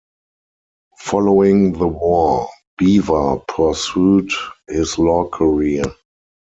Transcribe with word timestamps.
Following 0.97 1.73
the 1.73 1.87
war, 1.87 2.49
Beaver 2.79 3.37
pursued 3.47 4.31
his 4.67 4.97
law 4.97 5.27
career. 5.29 5.83